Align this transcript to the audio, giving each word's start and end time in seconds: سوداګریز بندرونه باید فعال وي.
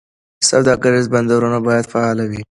سوداګریز 0.49 1.05
بندرونه 1.13 1.57
باید 1.67 1.85
فعال 1.93 2.17
وي. 2.29 2.39